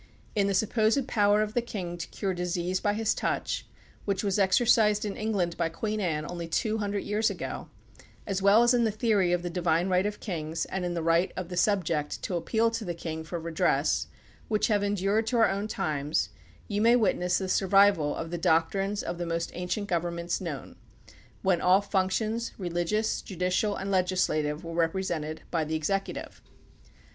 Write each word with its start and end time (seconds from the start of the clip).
In 0.33 0.47
the 0.47 0.55
supposed 0.55 1.07
power 1.07 1.43
of 1.43 1.53
the 1.53 1.61
king 1.61 1.95
to 1.95 2.07
cure 2.07 2.33
disease 2.33 2.79
by 2.79 2.95
his 2.95 3.13
touch, 3.13 3.67
which 4.03 4.23
was 4.23 4.39
exercised 4.39 5.05
in 5.05 5.15
England 5.15 5.57
by 5.57 5.69
Queen 5.69 5.99
Anne 6.01 6.25
only 6.27 6.47
two 6.47 6.79
hundred 6.79 7.03
years 7.03 7.29
ago, 7.29 7.69
as 8.25 8.41
well 8.41 8.63
as 8.63 8.73
in 8.73 8.83
the 8.83 8.89
theory 8.89 9.31
of 9.31 9.43
the 9.43 9.49
divine 9.51 9.89
right 9.89 10.07
of 10.07 10.19
kings 10.19 10.65
and 10.65 10.83
in 10.83 10.95
the 10.95 11.03
right 11.03 11.31
of 11.37 11.49
the 11.49 11.55
subject 11.55 12.19
to 12.23 12.35
appeal 12.35 12.71
to 12.71 12.83
the 12.83 12.95
king 12.95 13.23
for 13.23 13.39
re 13.39 13.51
dress, 13.53 14.07
which 14.47 14.69
have 14.69 14.81
endured 14.81 15.27
to 15.27 15.37
our 15.37 15.47
own 15.51 15.67
times, 15.67 16.29
you 16.67 16.81
may 16.81 16.95
witness 16.95 17.37
the 17.37 17.47
survival 17.47 18.15
of 18.15 18.31
the 18.31 18.39
doctrines 18.39 19.03
of 19.03 19.19
the 19.19 19.27
most 19.27 19.51
an 19.53 19.67
cient 19.67 19.85
governments 19.85 20.41
known, 20.41 20.77
when 21.43 21.61
all 21.61 21.79
functions, 21.79 22.53
religious, 22.57 23.21
judicial, 23.21 23.75
and 23.75 23.91
legislative, 23.91 24.63
were 24.63 24.73
represented 24.73 25.43
by 25.51 25.63
the 25.63 25.75
executive. 25.75 26.41